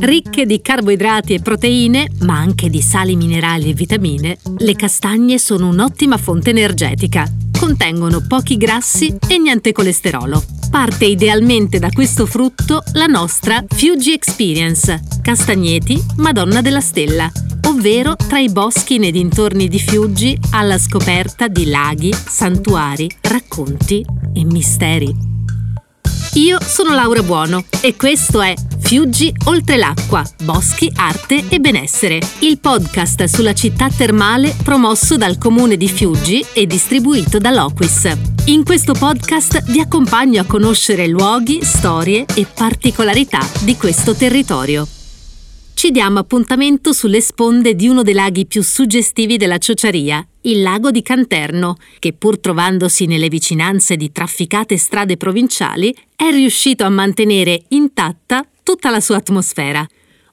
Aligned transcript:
Ricche 0.00 0.46
di 0.46 0.62
carboidrati 0.62 1.34
e 1.34 1.40
proteine, 1.40 2.08
ma 2.20 2.38
anche 2.38 2.70
di 2.70 2.80
sali 2.80 3.16
minerali 3.16 3.68
e 3.68 3.74
vitamine, 3.74 4.38
le 4.56 4.74
castagne 4.74 5.38
sono 5.38 5.68
un'ottima 5.68 6.16
fonte 6.16 6.48
energetica. 6.48 7.30
Contengono 7.58 8.24
pochi 8.26 8.56
grassi 8.56 9.14
e 9.28 9.36
niente 9.36 9.72
colesterolo. 9.72 10.42
Parte 10.70 11.04
idealmente 11.04 11.78
da 11.78 11.90
questo 11.90 12.24
frutto 12.24 12.82
la 12.94 13.04
nostra 13.04 13.62
Fuji 13.68 14.14
Experience, 14.14 15.02
Castagneti, 15.20 16.02
Madonna 16.16 16.62
della 16.62 16.80
Stella, 16.80 17.30
ovvero 17.66 18.16
tra 18.16 18.38
i 18.38 18.48
boschi 18.48 18.96
nei 18.96 19.12
dintorni 19.12 19.68
di 19.68 19.78
Fiuggi 19.78 20.38
alla 20.52 20.78
scoperta 20.78 21.46
di 21.46 21.66
laghi, 21.66 22.10
santuari, 22.14 23.06
racconti 23.20 24.02
e 24.32 24.44
misteri. 24.44 25.28
Io 26.34 26.58
sono 26.62 26.94
Laura 26.94 27.22
Buono 27.22 27.64
e 27.82 27.96
questo 27.96 28.40
è 28.40 28.54
Fiuggi 28.90 29.32
oltre 29.44 29.76
l'acqua, 29.76 30.20
boschi, 30.42 30.90
arte 30.96 31.44
e 31.48 31.60
benessere, 31.60 32.18
il 32.40 32.58
podcast 32.58 33.22
sulla 33.22 33.52
città 33.52 33.88
termale 33.88 34.52
promosso 34.64 35.16
dal 35.16 35.38
comune 35.38 35.76
di 35.76 35.88
Fiuggi 35.88 36.44
e 36.52 36.66
distribuito 36.66 37.38
da 37.38 37.52
Loquis. 37.52 38.12
In 38.46 38.64
questo 38.64 38.94
podcast 38.94 39.62
vi 39.70 39.78
accompagno 39.78 40.40
a 40.40 40.44
conoscere 40.44 41.06
luoghi, 41.06 41.62
storie 41.62 42.24
e 42.34 42.48
particolarità 42.52 43.38
di 43.60 43.76
questo 43.76 44.12
territorio 44.16 44.88
ci 45.80 45.92
diamo 45.92 46.18
appuntamento 46.18 46.92
sulle 46.92 47.22
sponde 47.22 47.74
di 47.74 47.88
uno 47.88 48.02
dei 48.02 48.12
laghi 48.12 48.44
più 48.44 48.62
suggestivi 48.62 49.38
della 49.38 49.56
Ciociaria, 49.56 50.22
il 50.42 50.60
lago 50.60 50.90
di 50.90 51.00
Canterno, 51.00 51.76
che 51.98 52.12
pur 52.12 52.38
trovandosi 52.38 53.06
nelle 53.06 53.30
vicinanze 53.30 53.96
di 53.96 54.12
trafficate 54.12 54.76
strade 54.76 55.16
provinciali, 55.16 55.96
è 56.14 56.28
riuscito 56.30 56.84
a 56.84 56.90
mantenere 56.90 57.62
intatta 57.68 58.46
tutta 58.62 58.90
la 58.90 59.00
sua 59.00 59.16
atmosfera. 59.16 59.86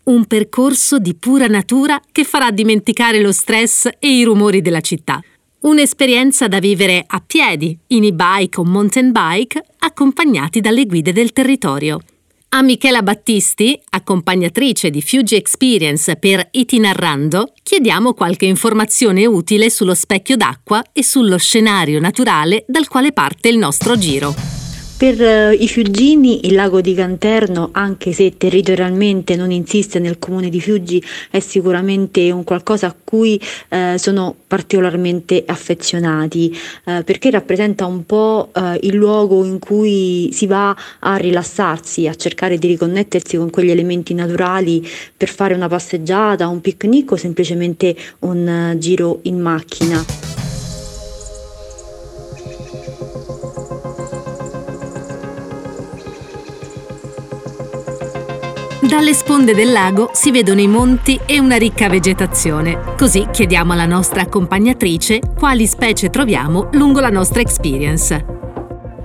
Un 0.04 0.26
percorso 0.26 1.00
di 1.00 1.16
pura 1.16 1.48
natura 1.48 2.00
che 2.12 2.24
farà 2.24 2.52
dimenticare 2.52 3.22
lo 3.22 3.32
stress 3.32 3.90
e 4.00 4.18
i 4.18 4.24
rumori 4.24 4.62
della 4.62 4.82
città. 4.82 5.22
Un'esperienza 5.62 6.48
da 6.48 6.60
vivere 6.60 7.04
a 7.06 7.22
piedi, 7.26 7.78
in 7.88 8.06
e-bike 8.06 8.60
o 8.60 8.64
mountain 8.64 9.12
bike, 9.12 9.64
accompagnati 9.80 10.62
dalle 10.62 10.86
guide 10.86 11.12
del 11.12 11.34
territorio. 11.34 12.00
A 12.50 12.62
Michela 12.62 13.04
Battisti, 13.04 13.78
accompagnatrice 13.90 14.90
di 14.90 15.02
Fuji 15.02 15.36
Experience 15.36 16.16
per 16.16 16.48
Itinerrando, 16.52 17.52
chiediamo 17.62 18.14
qualche 18.14 18.46
informazione 18.46 19.26
utile 19.26 19.70
sullo 19.70 19.94
specchio 19.94 20.38
d'acqua 20.38 20.82
e 20.94 21.04
sullo 21.04 21.38
scenario 21.38 22.00
naturale 22.00 22.64
dal 22.66 22.88
quale 22.88 23.12
parte 23.12 23.50
il 23.50 23.58
nostro 23.58 23.98
giro. 23.98 24.57
Per 24.98 25.22
eh, 25.22 25.54
i 25.54 25.68
Fiuggini 25.68 26.48
il 26.48 26.56
lago 26.56 26.82
di 26.82 26.96
Canterno, 26.96 27.70
anche 27.72 28.14
se 28.14 28.36
territorialmente 28.36 29.36
non 29.36 29.52
insiste 29.52 30.00
nel 30.00 30.18
comune 30.18 30.50
di 30.50 30.60
Fiuggi, 30.60 31.00
è 31.30 31.40
sicuramente 31.40 32.32
un 32.32 32.44
qualcosa 32.44 32.88
a 32.88 32.96
cui 33.04 33.40
eh, 33.70 33.98
sono 34.00 34.36
particolarmente 34.48 35.44
affezionati, 35.46 36.52
eh, 36.86 37.04
perché 37.06 37.30
rappresenta 37.30 37.86
un 37.86 38.08
po' 38.08 38.50
eh, 38.56 38.80
il 38.82 38.96
luogo 38.96 39.46
in 39.46 39.60
cui 39.60 40.32
si 40.34 40.48
va 40.48 40.76
a 41.02 41.16
rilassarsi, 41.16 42.08
a 42.08 42.16
cercare 42.16 42.58
di 42.58 42.66
riconnettersi 42.66 43.38
con 43.38 43.52
quegli 43.52 43.70
elementi 43.70 44.16
naturali 44.16 44.84
per 45.16 45.30
fare 45.30 45.54
una 45.54 45.68
passeggiata, 45.68 46.48
un 46.48 46.60
picnic 46.60 47.12
o 47.12 47.18
semplicemente 47.18 47.96
un 48.22 48.48
eh, 48.48 48.78
giro 48.80 49.20
in 49.24 49.40
macchina. 49.40 50.37
Dalle 58.88 59.14
sponde 59.14 59.54
del 59.54 59.74
lago 59.74 60.12
si 60.14 60.32
vedono 60.32 60.62
i 60.62 60.68
monti 60.68 61.20
e 61.26 61.42
una 61.42 61.58
ricca 61.58 61.90
vegetazione. 61.90 62.96
Così 62.98 63.28
chiediamo 63.30 63.74
alla 63.74 63.86
nostra 63.86 64.22
accompagnatrice 64.22 65.20
quali 65.38 65.68
specie 65.68 66.10
troviamo 66.10 66.70
lungo 66.72 67.02
la 67.02 67.10
nostra 67.10 67.42
experience. 67.42 68.47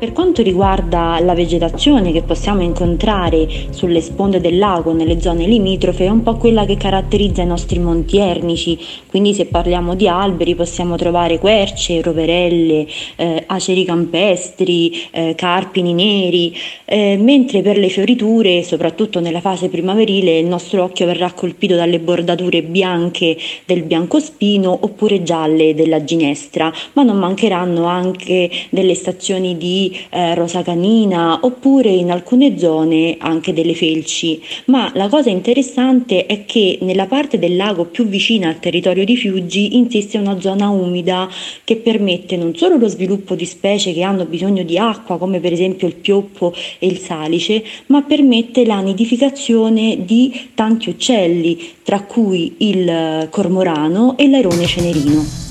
Per 0.02 0.10
quanto 0.10 0.42
riguarda 0.42 1.20
la 1.20 1.32
vegetazione 1.32 2.10
che 2.10 2.22
possiamo 2.22 2.60
incontrare 2.62 3.46
sulle 3.70 4.00
sponde 4.00 4.40
del 4.40 4.58
lago, 4.58 4.92
nelle 4.92 5.20
zone 5.20 5.46
limitrofe, 5.46 6.06
è 6.06 6.08
un 6.08 6.24
po' 6.24 6.38
quella 6.38 6.64
che 6.64 6.76
caratterizza 6.76 7.42
i 7.42 7.46
nostri 7.46 7.78
monti 7.78 8.18
ernici, 8.18 8.76
quindi 9.06 9.32
se 9.32 9.46
parliamo 9.46 9.94
di 9.94 10.08
alberi 10.08 10.56
possiamo 10.56 10.96
trovare 10.96 11.38
querce, 11.38 12.02
roverelle, 12.02 12.84
eh, 13.14 13.44
aceri 13.46 13.84
campestri, 13.84 14.92
eh, 15.12 15.34
carpini 15.36 15.94
neri, 15.94 16.52
eh, 16.84 17.16
mentre 17.16 17.62
per 17.62 17.78
le 17.78 17.88
fioriture, 17.88 18.64
soprattutto 18.64 19.20
nella 19.20 19.40
fase 19.40 19.68
primaverile, 19.68 20.36
il 20.36 20.46
nostro 20.46 20.82
occhio 20.82 21.06
verrà 21.06 21.30
colpito 21.30 21.76
dalle 21.76 22.00
bordature 22.00 22.64
bianche 22.64 23.36
del 23.64 23.84
biancospino 23.84 24.80
oppure 24.82 25.22
gialle 25.22 25.76
della 25.76 26.02
ginestra, 26.02 26.72
ma 26.94 27.04
non 27.04 27.18
mancheranno 27.18 27.84
anche 27.84 28.50
delle 28.68 28.96
stazioni 28.96 29.56
di 29.56 29.90
eh, 30.10 30.34
rosa 30.34 30.62
canina 30.62 31.40
oppure 31.42 31.90
in 31.90 32.10
alcune 32.10 32.58
zone 32.58 33.16
anche 33.18 33.52
delle 33.52 33.74
felci. 33.74 34.40
Ma 34.66 34.90
la 34.94 35.08
cosa 35.08 35.30
interessante 35.30 36.26
è 36.26 36.44
che 36.44 36.78
nella 36.82 37.06
parte 37.06 37.38
del 37.38 37.56
lago 37.56 37.84
più 37.86 38.06
vicina 38.06 38.48
al 38.48 38.60
territorio 38.60 39.04
di 39.04 39.16
Fiuggi 39.16 39.76
insiste 39.76 40.18
una 40.18 40.40
zona 40.40 40.68
umida 40.68 41.28
che 41.64 41.76
permette 41.76 42.36
non 42.36 42.54
solo 42.56 42.76
lo 42.76 42.88
sviluppo 42.88 43.34
di 43.34 43.44
specie 43.44 43.92
che 43.92 44.02
hanno 44.02 44.24
bisogno 44.24 44.62
di 44.62 44.78
acqua 44.78 45.18
come 45.18 45.40
per 45.40 45.52
esempio 45.52 45.86
il 45.86 45.94
pioppo 45.94 46.54
e 46.78 46.86
il 46.86 46.98
salice, 46.98 47.62
ma 47.86 48.02
permette 48.02 48.64
la 48.64 48.80
nidificazione 48.80 50.04
di 50.04 50.50
tanti 50.54 50.88
uccelli, 50.88 51.70
tra 51.82 52.02
cui 52.02 52.54
il 52.58 53.28
cormorano 53.30 54.16
e 54.16 54.28
l'airone 54.28 54.66
cenerino. 54.66 55.41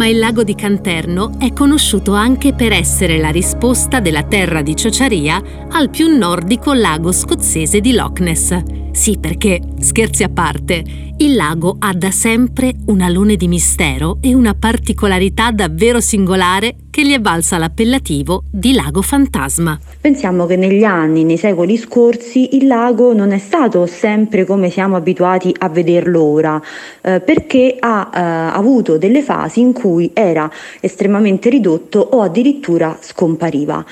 Ma 0.00 0.06
il 0.06 0.18
lago 0.18 0.44
di 0.44 0.54
Canterno 0.54 1.32
è 1.38 1.52
conosciuto 1.52 2.14
anche 2.14 2.54
per 2.54 2.72
essere 2.72 3.18
la 3.18 3.28
risposta 3.28 4.00
della 4.00 4.22
terra 4.22 4.62
di 4.62 4.74
Ciociaria 4.74 5.42
al 5.68 5.90
più 5.90 6.16
nordico 6.16 6.72
lago 6.72 7.12
scozzese 7.12 7.80
di 7.80 7.92
Loch 7.92 8.20
Ness. 8.20 8.62
Sì, 8.92 9.18
perché, 9.20 9.60
scherzi 9.78 10.22
a 10.22 10.30
parte, 10.30 11.09
il 11.22 11.34
lago 11.34 11.76
ha 11.78 11.92
da 11.92 12.10
sempre 12.10 12.72
un 12.86 13.02
alone 13.02 13.36
di 13.36 13.46
mistero 13.46 14.16
e 14.22 14.34
una 14.34 14.54
particolarità 14.54 15.50
davvero 15.50 16.00
singolare 16.00 16.76
che 16.90 17.06
gli 17.06 17.12
è 17.12 17.20
valsa 17.20 17.58
l'appellativo 17.58 18.44
di 18.50 18.72
lago 18.72 19.02
fantasma. 19.02 19.78
Pensiamo 20.00 20.46
che 20.46 20.56
negli 20.56 20.82
anni, 20.82 21.24
nei 21.24 21.36
secoli 21.36 21.76
scorsi, 21.76 22.56
il 22.56 22.66
lago 22.66 23.12
non 23.12 23.32
è 23.32 23.38
stato 23.38 23.84
sempre 23.84 24.46
come 24.46 24.70
siamo 24.70 24.96
abituati 24.96 25.54
a 25.58 25.68
vederlo 25.68 26.22
ora, 26.22 26.60
eh, 27.02 27.20
perché 27.20 27.76
ha 27.78 28.10
eh, 28.12 28.56
avuto 28.56 28.96
delle 28.96 29.22
fasi 29.22 29.60
in 29.60 29.74
cui 29.74 30.12
era 30.14 30.50
estremamente 30.80 31.50
ridotto 31.50 31.98
o 31.98 32.22
addirittura 32.22 32.96
scompariva 32.98 33.84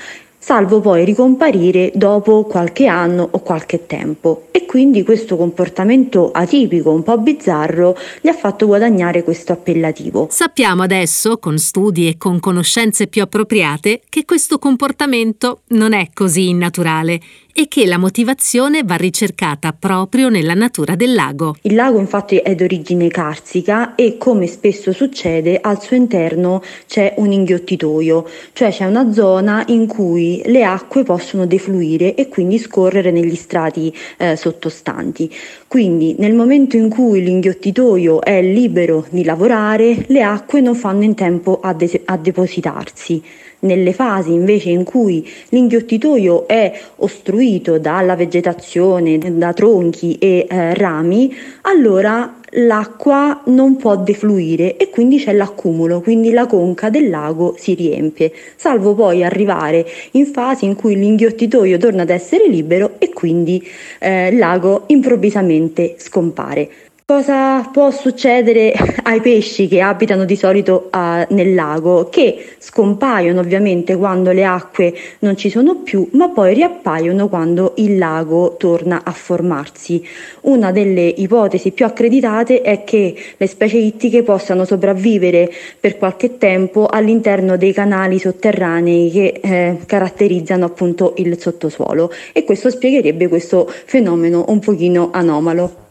salvo 0.49 0.79
poi 0.79 1.05
ricomparire 1.05 1.91
dopo 1.93 2.43
qualche 2.45 2.87
anno 2.87 3.27
o 3.29 3.39
qualche 3.41 3.85
tempo 3.85 4.47
e 4.49 4.65
quindi 4.65 5.03
questo 5.03 5.37
comportamento 5.37 6.31
atipico, 6.31 6.89
un 6.89 7.03
po' 7.03 7.19
bizzarro, 7.19 7.95
gli 8.19 8.29
ha 8.29 8.33
fatto 8.33 8.65
guadagnare 8.65 9.23
questo 9.23 9.51
appellativo. 9.51 10.27
Sappiamo 10.31 10.81
adesso, 10.81 11.37
con 11.37 11.59
studi 11.59 12.07
e 12.07 12.17
con 12.17 12.39
conoscenze 12.39 13.05
più 13.05 13.21
appropriate, 13.21 14.01
che 14.09 14.25
questo 14.25 14.57
comportamento 14.57 15.61
non 15.67 15.93
è 15.93 16.09
così 16.15 16.49
innaturale 16.49 17.19
e 17.53 17.67
che 17.67 17.85
la 17.85 17.97
motivazione 17.97 18.83
va 18.83 18.95
ricercata 18.95 19.73
proprio 19.73 20.29
nella 20.29 20.53
natura 20.53 20.95
del 20.95 21.13
lago. 21.13 21.55
Il 21.63 21.75
lago 21.75 21.99
infatti 21.99 22.37
è 22.37 22.55
d'origine 22.55 23.09
carsica 23.09 23.95
e 23.95 24.17
come 24.17 24.47
spesso 24.47 24.93
succede 24.93 25.59
al 25.61 25.81
suo 25.81 25.97
interno 25.97 26.61
c'è 26.87 27.15
un 27.17 27.33
inghiottitoio, 27.33 28.25
cioè 28.53 28.71
c'è 28.71 28.85
una 28.85 29.11
zona 29.11 29.63
in 29.67 29.87
cui 29.87 30.38
le 30.45 30.63
acque 30.63 31.03
possono 31.03 31.45
defluire 31.45 32.15
e 32.15 32.27
quindi 32.27 32.57
scorrere 32.57 33.11
negli 33.11 33.35
strati 33.35 33.93
eh, 34.17 34.35
sottostanti. 34.35 35.31
Quindi 35.67 36.15
nel 36.17 36.33
momento 36.33 36.77
in 36.77 36.89
cui 36.89 37.23
l'inghiottitoio 37.23 38.21
è 38.21 38.41
libero 38.41 39.05
di 39.09 39.23
lavorare, 39.23 40.05
le 40.07 40.23
acque 40.23 40.61
non 40.61 40.75
fanno 40.75 41.03
in 41.03 41.15
tempo 41.15 41.59
a, 41.61 41.73
de- 41.73 42.01
a 42.05 42.17
depositarsi. 42.17 43.21
Nelle 43.61 43.91
fasi 43.91 44.31
invece 44.31 44.69
in 44.69 44.85
cui 44.85 45.27
l'inghiottitoio 45.49 46.47
è 46.47 46.79
ostruito 46.97 47.77
dalla 47.77 48.15
vegetazione, 48.15 49.17
da 49.17 49.51
tronchi 49.51 50.17
e 50.17 50.47
eh, 50.49 50.73
rami, 50.75 51.35
allora 51.63 52.38
l'acqua 52.51 53.41
non 53.45 53.75
può 53.77 53.95
defluire 53.95 54.77
e 54.77 54.89
quindi 54.89 55.17
c'è 55.17 55.33
l'accumulo, 55.33 56.01
quindi 56.01 56.31
la 56.31 56.45
conca 56.45 56.89
del 56.89 57.09
lago 57.09 57.55
si 57.57 57.73
riempie, 57.73 58.31
salvo 58.55 58.95
poi 58.95 59.23
arrivare 59.23 59.85
in 60.11 60.25
fasi 60.25 60.65
in 60.65 60.75
cui 60.75 60.95
l'inghiottitoio 60.95 61.77
torna 61.77 62.03
ad 62.03 62.09
essere 62.09 62.47
libero 62.47 62.95
e 62.97 63.09
quindi 63.13 63.65
eh, 63.99 64.29
il 64.29 64.37
lago 64.37 64.83
improvvisamente 64.87 65.95
scompare. 65.97 66.88
Cosa 67.09 67.67
può 67.71 67.89
succedere 67.89 68.71
ai 69.01 69.19
pesci 69.19 69.67
che 69.67 69.81
abitano 69.81 70.25
di 70.25 70.35
solito 70.35 70.91
uh, 70.93 71.33
nel 71.33 71.55
lago? 71.55 72.07
Che 72.07 72.49
scompaiono 72.59 73.39
ovviamente 73.39 73.95
quando 73.95 74.31
le 74.31 74.45
acque 74.45 74.93
non 75.21 75.35
ci 75.35 75.49
sono 75.49 75.77
più, 75.77 76.07
ma 76.11 76.29
poi 76.29 76.53
riappaiono 76.53 77.27
quando 77.27 77.73
il 77.77 77.97
lago 77.97 78.57
torna 78.59 79.01
a 79.03 79.11
formarsi. 79.11 80.05
Una 80.41 80.71
delle 80.71 81.07
ipotesi 81.07 81.71
più 81.71 81.85
accreditate 81.85 82.61
è 82.61 82.83
che 82.83 83.15
le 83.35 83.47
specie 83.47 83.77
ittiche 83.77 84.21
possano 84.21 84.63
sopravvivere 84.63 85.51
per 85.79 85.97
qualche 85.97 86.37
tempo 86.37 86.85
all'interno 86.85 87.57
dei 87.57 87.73
canali 87.73 88.19
sotterranei 88.19 89.09
che 89.09 89.39
eh, 89.41 89.77
caratterizzano 89.83 90.63
appunto 90.63 91.15
il 91.17 91.39
sottosuolo 91.39 92.11
e 92.33 92.43
questo 92.43 92.69
spiegherebbe 92.69 93.27
questo 93.27 93.67
fenomeno 93.67 94.45
un 94.49 94.59
pochino 94.59 95.09
anomalo. 95.11 95.87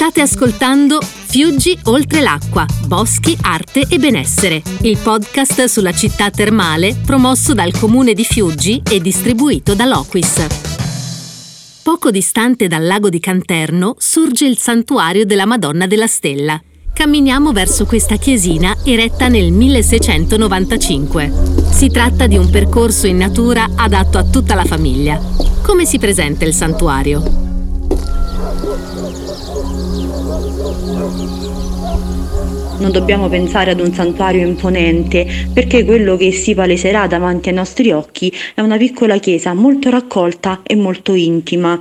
State 0.00 0.22
ascoltando 0.22 0.98
Fiuggi 1.02 1.78
oltre 1.84 2.22
l'acqua, 2.22 2.64
boschi, 2.86 3.36
arte 3.38 3.84
e 3.86 3.98
benessere, 3.98 4.62
il 4.80 4.96
podcast 4.96 5.64
sulla 5.64 5.92
città 5.92 6.30
termale 6.30 6.96
promosso 7.04 7.52
dal 7.52 7.76
comune 7.76 8.14
di 8.14 8.24
Fiuggi 8.24 8.80
e 8.90 8.98
distribuito 8.98 9.74
da 9.74 9.84
Loquis. 9.84 10.46
Poco 11.82 12.10
distante 12.10 12.66
dal 12.66 12.86
lago 12.86 13.10
di 13.10 13.20
Canterno 13.20 13.94
sorge 13.98 14.46
il 14.46 14.56
santuario 14.56 15.26
della 15.26 15.44
Madonna 15.44 15.86
della 15.86 16.06
Stella. 16.06 16.58
Camminiamo 16.94 17.52
verso 17.52 17.84
questa 17.84 18.16
chiesina 18.16 18.74
eretta 18.82 19.28
nel 19.28 19.52
1695. 19.52 21.30
Si 21.72 21.90
tratta 21.90 22.26
di 22.26 22.38
un 22.38 22.48
percorso 22.48 23.06
in 23.06 23.18
natura 23.18 23.68
adatto 23.74 24.16
a 24.16 24.24
tutta 24.24 24.54
la 24.54 24.64
famiglia. 24.64 25.20
Come 25.60 25.84
si 25.84 25.98
presenta 25.98 26.46
il 26.46 26.54
santuario? 26.54 27.49
Non 32.80 32.92
dobbiamo 32.92 33.28
pensare 33.28 33.72
ad 33.72 33.80
un 33.80 33.92
santuario 33.92 34.46
imponente, 34.46 35.26
perché 35.52 35.84
quello 35.84 36.16
che 36.16 36.32
si 36.32 36.54
paleserà 36.54 37.06
davanti 37.06 37.50
ai 37.50 37.54
nostri 37.54 37.92
occhi 37.92 38.32
è 38.54 38.62
una 38.62 38.78
piccola 38.78 39.18
chiesa 39.18 39.52
molto 39.52 39.90
raccolta 39.90 40.62
e 40.62 40.76
molto 40.76 41.12
intima. 41.12 41.78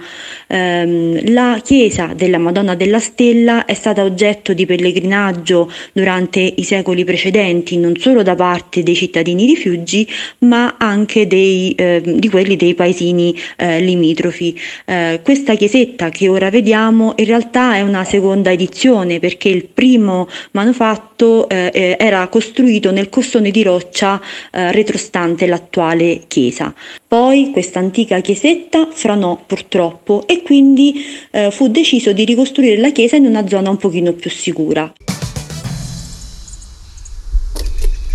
Ehm, 0.48 1.32
la 1.32 1.62
chiesa 1.64 2.12
della 2.14 2.38
Madonna 2.38 2.76
della 2.76 3.00
Stella 3.00 3.64
è 3.64 3.74
stata 3.74 4.04
oggetto 4.04 4.54
di 4.54 4.66
pellegrinaggio 4.66 5.72
durante 5.94 6.40
i 6.40 6.64
secoli 6.64 7.06
precedenti, 7.06 7.78
non 7.78 7.96
solo 7.96 8.22
da 8.22 8.36
parte 8.36 8.84
dei 8.84 8.96
cittadini 8.96 9.46
di 9.46 9.56
Fiuggi, 9.56 10.06
ma 10.40 10.76
anche 10.78 11.28
dei, 11.28 11.74
eh, 11.76 12.02
di 12.04 12.30
quelli 12.30 12.58
dei 12.58 12.76
paesini 12.76 13.34
eh, 13.56 13.80
limitrofi. 13.80 14.60
Eh, 14.86 15.22
questa 15.24 15.56
chiesetta 15.56 16.10
che 16.10 16.28
ora 16.28 16.50
vediamo 16.50 17.14
in 17.16 17.26
realtà 17.26 17.76
è 17.76 17.82
una 17.82 18.04
seconda 18.04 18.52
edizione 18.52 19.20
perché 19.20 19.48
il 19.48 19.66
primo 19.66 20.28
manufatto 20.52 20.88
fatto 20.90 21.48
eh, 21.48 21.70
eh, 21.72 21.98
era 22.00 22.28
costruito 22.30 22.90
nel 22.92 23.10
costone 23.10 23.52
di 23.52 23.62
roccia 23.62 24.20
eh, 24.52 24.72
retrostante 24.72 25.46
l'attuale 25.46 26.24
chiesa. 26.28 26.74
Poi 27.08 27.52
questa 27.52 27.78
antica 27.78 28.20
chiesetta 28.22 28.88
franò 28.92 29.40
purtroppo 29.46 30.26
e 30.26 30.42
quindi 30.42 31.06
eh, 31.30 31.52
fu 31.52 31.68
deciso 31.68 32.12
di 32.12 32.26
ricostruire 32.26 32.78
la 32.78 32.92
chiesa 32.92 33.18
in 33.18 33.26
una 33.26 33.48
zona 33.48 33.70
un 33.70 33.78
pochino 33.78 34.14
più 34.14 34.32
sicura. 34.32 34.92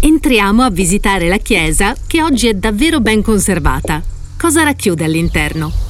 Entriamo 0.00 0.62
a 0.62 0.70
visitare 0.70 1.28
la 1.28 1.38
chiesa 1.38 1.94
che 2.06 2.22
oggi 2.22 2.48
è 2.48 2.54
davvero 2.54 3.00
ben 3.00 3.22
conservata. 3.22 4.02
Cosa 4.36 4.64
racchiude 4.64 5.04
all'interno? 5.04 5.83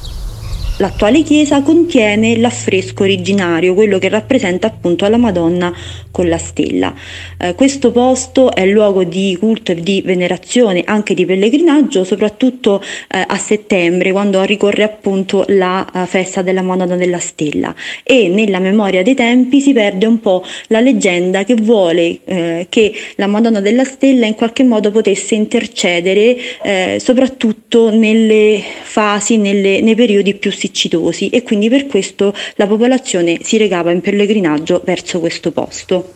L'attuale 0.79 1.21
chiesa 1.23 1.61
contiene 1.61 2.35
l'affresco 2.35 3.03
originario, 3.03 3.73
quello 3.73 3.97
che 3.97 4.09
rappresenta 4.09 4.67
appunto 4.67 5.07
la 5.07 5.15
Madonna 5.15 5.73
con 6.11 6.27
la 6.27 6.37
stella. 6.37 6.93
Eh, 7.39 7.55
questo 7.55 7.93
posto 7.93 8.53
è 8.53 8.65
luogo 8.65 9.05
di 9.05 9.37
culto 9.39 9.71
e 9.71 9.75
di 9.75 10.01
venerazione, 10.05 10.83
anche 10.85 11.13
di 11.13 11.25
pellegrinaggio, 11.25 12.03
soprattutto 12.03 12.81
eh, 12.81 13.23
a 13.25 13.37
settembre, 13.37 14.11
quando 14.11 14.43
ricorre 14.43 14.83
appunto 14.83 15.45
la 15.47 15.87
uh, 15.93 16.05
festa 16.05 16.41
della 16.41 16.61
Madonna 16.61 16.97
della 16.97 17.19
Stella. 17.19 17.73
E 18.03 18.27
nella 18.27 18.59
memoria 18.59 19.01
dei 19.01 19.15
tempi 19.15 19.61
si 19.61 19.71
perde 19.71 20.05
un 20.05 20.19
po' 20.19 20.43
la 20.67 20.81
leggenda 20.81 21.45
che 21.45 21.55
vuole 21.55 22.19
eh, 22.25 22.67
che 22.67 22.91
la 23.15 23.27
Madonna 23.27 23.61
della 23.61 23.85
Stella 23.85 24.25
in 24.25 24.35
qualche 24.35 24.65
modo 24.65 24.91
potesse 24.91 25.35
intercedere, 25.35 26.35
eh, 26.61 26.97
soprattutto 26.99 27.95
nelle 27.95 28.61
fasi, 28.81 29.37
nelle, 29.37 29.79
nei 29.79 29.95
periodi 29.95 30.33
più 30.33 30.51
significativi 30.51 30.63
siccitosi 30.65 31.29
e 31.29 31.43
quindi 31.43 31.69
per 31.69 31.85
questo 31.85 32.33
la 32.55 32.67
popolazione 32.67 33.39
si 33.43 33.57
recava 33.57 33.91
in 33.91 34.01
pellegrinaggio 34.01 34.81
verso 34.83 35.19
questo 35.19 35.51
posto. 35.51 36.13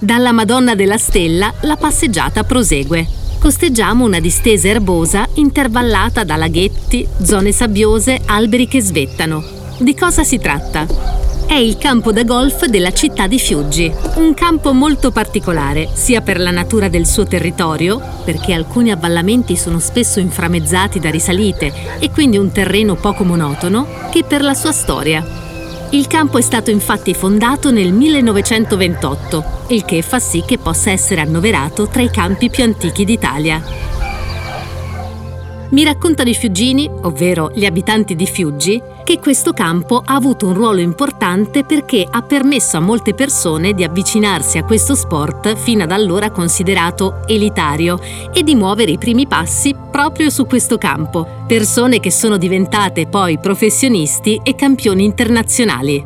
Dalla 0.00 0.30
Madonna 0.30 0.76
della 0.76 0.98
Stella 0.98 1.52
la 1.62 1.76
passeggiata 1.76 2.44
prosegue. 2.44 3.06
Costeggiamo 3.40 4.04
una 4.04 4.20
distesa 4.20 4.68
erbosa 4.68 5.28
intervallata 5.34 6.22
da 6.22 6.36
laghetti, 6.36 7.06
zone 7.22 7.50
sabbiose, 7.52 8.20
alberi 8.26 8.68
che 8.68 8.80
svettano. 8.80 9.42
Di 9.78 9.94
cosa 9.94 10.22
si 10.22 10.38
tratta? 10.38 11.27
È 11.48 11.54
il 11.54 11.78
campo 11.78 12.12
da 12.12 12.24
golf 12.24 12.66
della 12.66 12.92
città 12.92 13.26
di 13.26 13.38
Fiuggi. 13.38 13.90
Un 14.16 14.34
campo 14.34 14.74
molto 14.74 15.10
particolare, 15.10 15.88
sia 15.94 16.20
per 16.20 16.38
la 16.38 16.50
natura 16.50 16.88
del 16.88 17.06
suo 17.06 17.24
territorio, 17.24 17.98
perché 18.22 18.52
alcuni 18.52 18.90
avvallamenti 18.90 19.56
sono 19.56 19.78
spesso 19.78 20.20
inframezzati 20.20 21.00
da 21.00 21.08
risalite 21.08 21.72
e 22.00 22.10
quindi 22.10 22.36
un 22.36 22.52
terreno 22.52 22.96
poco 22.96 23.24
monotono, 23.24 23.86
che 24.10 24.24
per 24.24 24.42
la 24.42 24.52
sua 24.52 24.72
storia. 24.72 25.24
Il 25.90 26.06
campo 26.06 26.36
è 26.36 26.42
stato 26.42 26.70
infatti 26.70 27.14
fondato 27.14 27.70
nel 27.70 27.92
1928, 27.92 29.44
il 29.68 29.86
che 29.86 30.02
fa 30.02 30.18
sì 30.18 30.42
che 30.46 30.58
possa 30.58 30.90
essere 30.90 31.22
annoverato 31.22 31.88
tra 31.88 32.02
i 32.02 32.10
campi 32.10 32.50
più 32.50 32.62
antichi 32.62 33.06
d'Italia. 33.06 33.97
Mi 35.70 35.84
raccontano 35.84 36.30
i 36.30 36.34
fiuggini, 36.34 36.88
ovvero 37.02 37.50
gli 37.52 37.66
abitanti 37.66 38.16
di 38.16 38.24
Fiuggi, 38.24 38.80
che 39.04 39.18
questo 39.18 39.52
campo 39.52 40.02
ha 40.02 40.14
avuto 40.14 40.46
un 40.46 40.54
ruolo 40.54 40.80
importante 40.80 41.62
perché 41.64 42.06
ha 42.10 42.22
permesso 42.22 42.78
a 42.78 42.80
molte 42.80 43.12
persone 43.12 43.74
di 43.74 43.84
avvicinarsi 43.84 44.56
a 44.56 44.64
questo 44.64 44.94
sport 44.94 45.56
fino 45.56 45.82
ad 45.82 45.90
allora 45.90 46.30
considerato 46.30 47.20
elitario 47.26 48.00
e 48.32 48.42
di 48.42 48.54
muovere 48.54 48.92
i 48.92 48.98
primi 48.98 49.26
passi 49.26 49.74
proprio 49.90 50.30
su 50.30 50.46
questo 50.46 50.78
campo, 50.78 51.44
persone 51.46 52.00
che 52.00 52.10
sono 52.10 52.38
diventate 52.38 53.06
poi 53.06 53.38
professionisti 53.38 54.40
e 54.42 54.54
campioni 54.54 55.04
internazionali. 55.04 56.02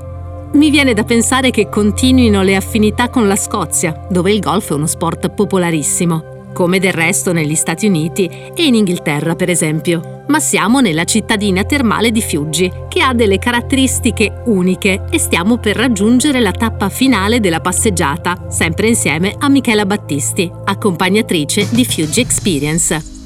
Mi 0.55 0.71
viene 0.71 0.93
da 0.93 1.05
pensare 1.05 1.51
che 1.51 1.69
continuino 1.69 2.43
le 2.43 2.57
affinità 2.57 3.09
con 3.11 3.29
la 3.29 3.37
Scozia, 3.37 4.07
dove 4.11 4.33
il 4.33 4.41
golf 4.41 4.71
è 4.71 4.75
uno 4.75 4.87
sport 4.87 5.31
popolarissimo 5.31 6.32
come 6.53 6.79
del 6.79 6.93
resto 6.93 7.33
negli 7.33 7.55
Stati 7.55 7.87
Uniti 7.87 8.27
e 8.55 8.65
in 8.65 8.75
Inghilterra 8.75 9.35
per 9.35 9.51
esempio. 9.51 10.25
Ma 10.29 10.41
siamo 10.41 10.81
nella 10.81 11.05
cittadina 11.05 11.65
termale 11.65 12.11
di 12.11 12.23
Fiuggi, 12.23 12.71
che 12.89 13.03
ha 13.03 13.13
delle 13.13 13.39
caratteristiche 13.39 14.43
uniche 14.47 15.05
e 15.11 15.19
stiamo 15.19 15.59
per 15.59 15.77
raggiungere 15.77 16.41
la 16.41 16.53
tappa 16.53 16.89
finale 16.89 17.41
della 17.41 17.61
passeggiata, 17.61 18.47
sempre 18.49 18.89
insieme 18.89 19.35
a 19.39 19.49
Michela 19.49 19.85
Battisti, 19.85 20.51
accompagnatrice 20.65 21.69
di 21.71 21.85
Fiuggi 21.85 22.21
Experience. 22.21 23.22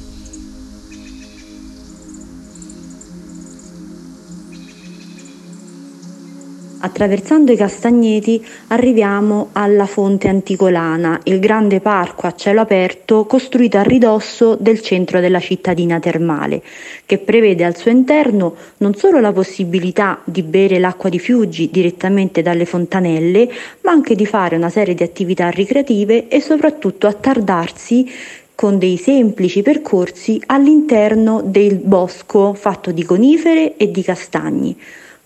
Attraversando 6.87 7.51
i 7.51 7.57
castagneti 7.57 8.41
arriviamo 8.67 9.49
alla 9.51 9.85
fonte 9.85 10.29
anticolana, 10.29 11.19
il 11.23 11.39
grande 11.39 11.81
parco 11.81 12.27
a 12.27 12.33
cielo 12.33 12.61
aperto 12.61 13.25
costruito 13.25 13.77
a 13.77 13.81
ridosso 13.81 14.55
del 14.57 14.79
centro 14.79 15.19
della 15.19 15.41
cittadina 15.41 15.99
termale, 15.99 16.63
che 17.05 17.17
prevede 17.17 17.65
al 17.65 17.75
suo 17.75 17.91
interno 17.91 18.55
non 18.77 18.95
solo 18.95 19.19
la 19.19 19.33
possibilità 19.33 20.21
di 20.23 20.43
bere 20.43 20.79
l'acqua 20.79 21.09
di 21.09 21.19
Fiuggi 21.19 21.69
direttamente 21.69 22.41
dalle 22.41 22.63
fontanelle, 22.63 23.49
ma 23.81 23.91
anche 23.91 24.15
di 24.15 24.25
fare 24.25 24.55
una 24.55 24.69
serie 24.69 24.95
di 24.95 25.03
attività 25.03 25.49
ricreative 25.49 26.29
e 26.29 26.39
soprattutto 26.39 27.05
attardarsi 27.05 28.09
con 28.55 28.79
dei 28.79 28.95
semplici 28.95 29.61
percorsi 29.61 30.41
all'interno 30.45 31.41
del 31.43 31.75
bosco 31.75 32.53
fatto 32.53 32.91
di 32.91 33.03
conifere 33.03 33.75
e 33.75 33.91
di 33.91 34.01
castagni. 34.01 34.75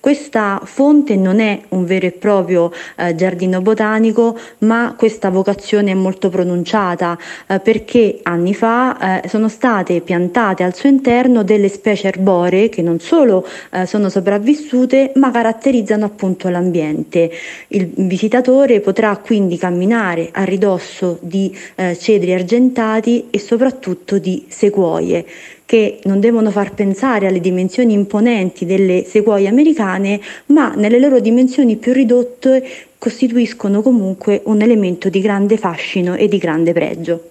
Questa 0.01 0.60
fonte 0.63 1.15
non 1.15 1.39
è 1.39 1.62
un 1.70 1.86
vero 1.86 2.08
e 2.08 2.12
proprio 2.12 2.72
eh, 2.98 3.13
giardino 3.13 3.62
botanico, 3.62 4.36
ma 4.62 4.96
questa 4.98 5.29
vocazione 5.29 5.91
è 5.91 5.93
molto 5.93 6.29
pronunciata 6.29 7.15
eh, 7.46 7.60
perché 7.60 8.17
anni 8.24 8.55
fa 8.55 9.22
eh, 9.22 9.27
sono 9.27 9.48
state 9.48 10.01
piantate 10.01 10.63
al 10.63 10.74
suo 10.74 10.89
interno 10.89 11.43
delle 11.43 11.70
specie 11.70 12.08
arboree 12.08 12.70
che 12.70 12.81
non 12.81 13.00
solo 13.00 13.46
eh, 13.70 13.86
sono 13.86 14.10
sopravvissute, 14.10 15.12
ma 15.17 15.29
caratterizzano 15.29 16.03
appunto 16.03 16.50
l'ambiente. 16.50 17.29
Il 17.67 17.91
visitatore 17.96 18.79
potrà 18.79 19.15
quindi 19.17 19.55
camminare 19.55 20.29
a 20.31 20.43
ridosso 20.43 21.20
di 21.22 21.55
eh, 21.75 21.96
cedri 21.96 22.34
argentati 22.34 23.27
e 23.29 23.38
soprattutto 23.38 24.17
di 24.17 24.46
sequoie 24.48 25.24
che 25.72 26.01
non 26.04 26.20
devono 26.20 26.51
far 26.51 26.74
pensare 26.74 27.28
alle 27.28 27.40
dimensioni 27.40 27.94
imponenti 27.94 28.66
delle 28.66 29.06
sequoie 29.08 29.48
americane, 29.48 30.20
ma 30.48 30.74
nelle 30.75 31.00
loro 31.00 31.22
dimensioni 31.22 31.78
più 31.78 31.94
ridotte 31.94 32.62
costituiscono 32.98 33.82
comunque 33.82 34.42
un 34.48 34.62
elemento 34.62 35.08
di 35.08 35.22
grande 35.22 35.56
fascino 35.56 36.16
e 36.16 36.28
di 36.28 36.38
grande 36.40 36.74
pregio. 36.74 37.30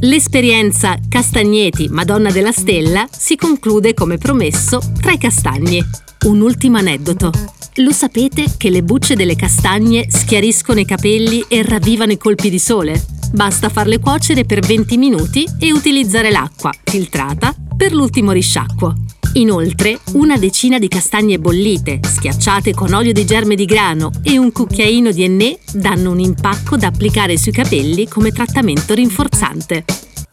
L'esperienza 0.00 0.96
Castagneti, 1.06 1.88
Madonna 1.90 2.30
della 2.30 2.50
Stella, 2.50 3.06
si 3.10 3.36
conclude 3.36 3.92
come 3.92 4.16
promesso 4.16 4.80
tra 4.98 5.12
i 5.12 5.18
castagni. 5.18 5.84
Un 6.24 6.40
ultimo 6.40 6.78
aneddoto. 6.78 7.30
Lo 7.74 7.92
sapete 7.92 8.54
che 8.56 8.70
le 8.70 8.82
bucce 8.82 9.16
delle 9.16 9.36
castagne 9.36 10.06
schiariscono 10.08 10.80
i 10.80 10.86
capelli 10.86 11.44
e 11.46 11.62
ravvivano 11.62 12.12
i 12.12 12.16
colpi 12.16 12.48
di 12.48 12.58
sole? 12.58 13.23
Basta 13.34 13.68
farle 13.68 13.98
cuocere 13.98 14.44
per 14.44 14.60
20 14.60 14.96
minuti 14.96 15.44
e 15.58 15.72
utilizzare 15.72 16.30
l'acqua, 16.30 16.70
filtrata, 16.84 17.52
per 17.76 17.92
l'ultimo 17.92 18.30
risciacquo. 18.30 18.94
Inoltre, 19.32 19.98
una 20.12 20.38
decina 20.38 20.78
di 20.78 20.86
castagne 20.86 21.40
bollite, 21.40 21.98
schiacciate 22.00 22.72
con 22.74 22.92
olio 22.92 23.12
di 23.12 23.26
germe 23.26 23.56
di 23.56 23.64
grano 23.64 24.12
e 24.22 24.38
un 24.38 24.52
cucchiaino 24.52 25.10
di 25.10 25.24
ennè 25.24 25.58
danno 25.72 26.12
un 26.12 26.20
impacco 26.20 26.76
da 26.76 26.86
applicare 26.86 27.36
sui 27.36 27.50
capelli 27.50 28.06
come 28.06 28.30
trattamento 28.30 28.94
rinforzante. 28.94 29.84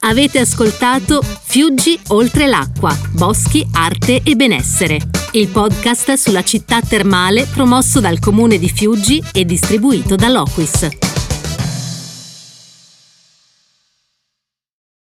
Avete 0.01 0.38
ascoltato 0.38 1.24
Fiuggi 1.24 2.00
oltre 2.10 2.46
l'acqua, 2.46 2.96
boschi, 3.13 3.67
arte 3.72 4.22
e 4.24 4.36
benessere, 4.36 5.00
il 5.31 5.48
podcast 5.48 6.13
sulla 6.13 6.43
città 6.43 6.81
termale 6.81 7.48
promosso 7.51 8.00
dal 8.00 8.20
comune 8.20 8.60
di 8.60 8.70
Fiuggi 8.70 9.24
e 9.34 9.43
distribuito 9.43 10.15
da 10.15 10.29
Loquis. 10.29 11.11